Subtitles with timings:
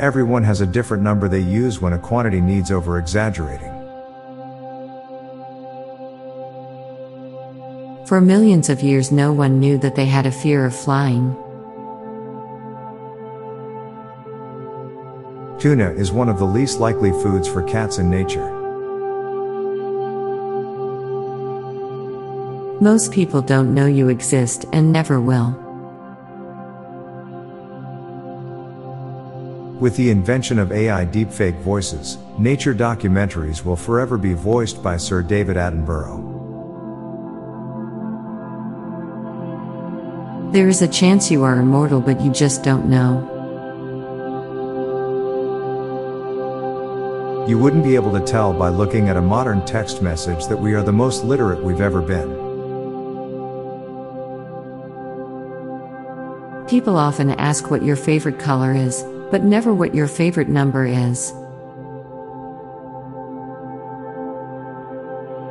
[0.00, 3.70] Everyone has a different number they use when a quantity needs over exaggerating.
[8.06, 11.36] For millions of years, no one knew that they had a fear of flying.
[15.60, 18.50] Tuna is one of the least likely foods for cats in nature.
[22.80, 25.61] Most people don't know you exist and never will.
[29.82, 35.22] With the invention of AI deepfake voices, nature documentaries will forever be voiced by Sir
[35.22, 36.22] David Attenborough.
[40.52, 43.28] There is a chance you are immortal, but you just don't know.
[47.48, 50.74] You wouldn't be able to tell by looking at a modern text message that we
[50.74, 52.30] are the most literate we've ever been.
[56.68, 61.32] People often ask what your favorite color is, but never what your favorite number is.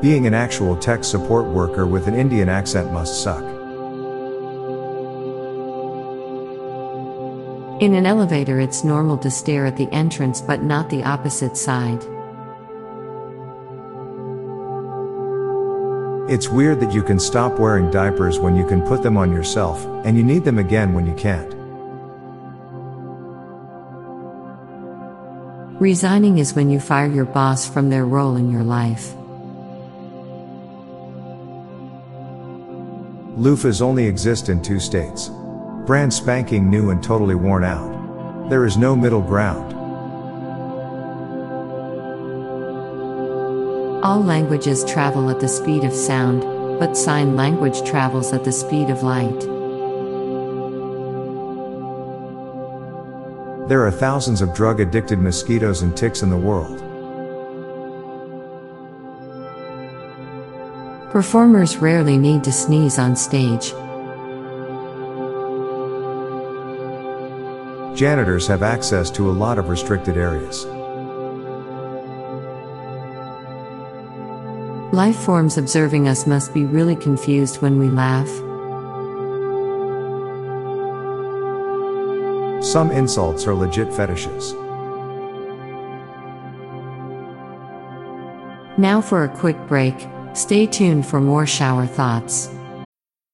[0.00, 3.42] Being an actual tech support worker with an Indian accent must suck.
[7.82, 12.00] In an elevator, it's normal to stare at the entrance but not the opposite side.
[16.30, 19.84] It's weird that you can stop wearing diapers when you can put them on yourself,
[20.04, 21.63] and you need them again when you can't.
[25.80, 29.12] Resigning is when you fire your boss from their role in your life.
[33.36, 35.32] Loofahs only exist in two states.
[35.84, 38.48] Brand spanking new and totally worn out.
[38.48, 39.74] There is no middle ground.
[44.04, 46.42] All languages travel at the speed of sound,
[46.78, 49.53] but sign language travels at the speed of light.
[53.66, 56.80] There are thousands of drug addicted mosquitoes and ticks in the world.
[61.10, 63.70] Performers rarely need to sneeze on stage.
[67.96, 70.66] Janitors have access to a lot of restricted areas.
[74.92, 78.28] Life forms observing us must be really confused when we laugh.
[82.64, 84.54] Some insults are legit fetishes.
[88.78, 92.48] Now for a quick break, stay tuned for more shower thoughts.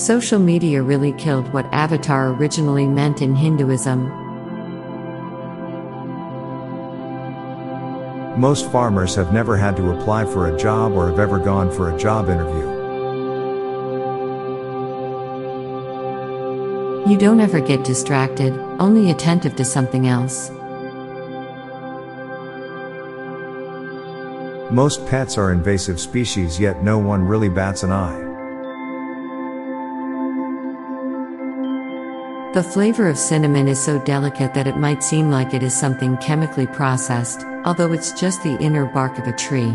[0.00, 4.08] Social media really killed what avatar originally meant in Hinduism.
[8.40, 11.94] Most farmers have never had to apply for a job or have ever gone for
[11.94, 12.66] a job interview.
[17.06, 20.48] You don't ever get distracted, only attentive to something else.
[24.72, 28.29] Most pets are invasive species, yet no one really bats an eye.
[32.52, 36.16] The flavor of cinnamon is so delicate that it might seem like it is something
[36.16, 39.70] chemically processed, although it's just the inner bark of a tree.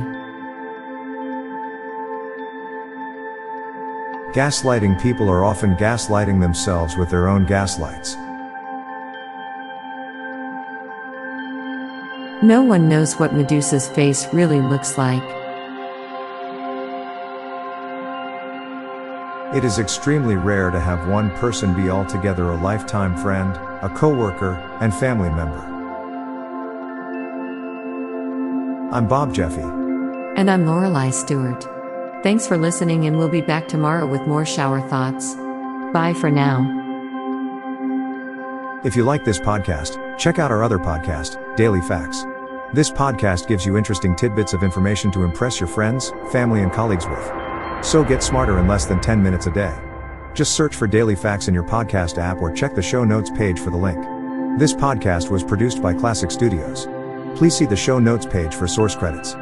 [4.34, 8.18] Gaslighting people are often gaslighting themselves with their own gaslights.
[12.44, 15.45] No one knows what Medusa's face really looks like.
[19.56, 24.56] It is extremely rare to have one person be altogether a lifetime friend, a coworker,
[24.82, 25.60] and family member.
[28.94, 29.62] I'm Bob Jeffy.
[29.62, 31.64] And I'm Lorelei Stewart.
[32.22, 35.36] Thanks for listening, and we'll be back tomorrow with more shower thoughts.
[35.94, 36.60] Bye for now.
[38.84, 42.26] If you like this podcast, check out our other podcast, Daily Facts.
[42.74, 47.08] This podcast gives you interesting tidbits of information to impress your friends, family, and colleagues
[47.08, 47.45] with.
[47.82, 49.76] So get smarter in less than 10 minutes a day.
[50.34, 53.60] Just search for Daily Facts in your podcast app or check the show notes page
[53.60, 54.04] for the link.
[54.60, 56.88] This podcast was produced by Klassic Studios.
[57.38, 59.36] Please see the show notes page for source credits.